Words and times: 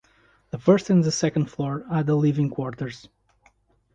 The 0.49 0.57
first 0.57 0.89
and 0.89 1.03
the 1.03 1.11
second 1.11 1.51
floor 1.51 1.85
are 1.87 2.01
the 2.01 2.15
living 2.15 2.49
quarters. 2.49 3.07